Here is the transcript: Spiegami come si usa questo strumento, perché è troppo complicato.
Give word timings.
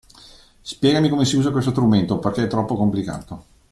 Spiegami 0.63 1.09
come 1.09 1.25
si 1.25 1.37
usa 1.37 1.51
questo 1.51 1.69
strumento, 1.69 2.17
perché 2.17 2.45
è 2.45 2.47
troppo 2.47 2.75
complicato. 2.75 3.45